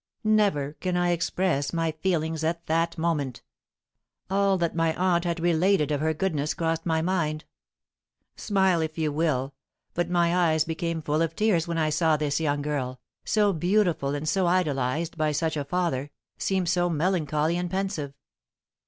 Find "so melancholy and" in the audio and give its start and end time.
16.65-17.69